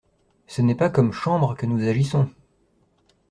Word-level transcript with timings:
Ce 0.47 0.63
n'est 0.63 0.73
pas 0.73 0.89
comme 0.89 1.11
Chambre 1.11 1.53
que 1.55 1.67
nous 1.67 1.87
agissons! 1.87 2.27